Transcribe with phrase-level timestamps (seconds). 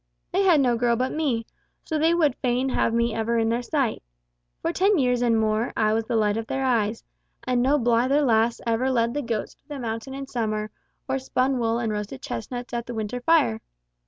[0.31, 1.45] They had no girl but me,
[1.83, 4.01] so they would fain have me ever in their sight.
[4.63, 7.03] For ten years and more I was the light of their eyes;
[7.43, 10.71] and no blither lass ever led the goats to the mountain in summer,
[11.07, 13.61] or spun wool and roasted chestnuts at the winter fire.